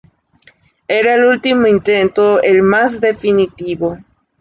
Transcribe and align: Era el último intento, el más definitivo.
Era 0.87 1.13
el 1.13 1.25
último 1.25 1.67
intento, 1.67 2.41
el 2.41 2.63
más 2.63 2.99
definitivo. 2.99 3.99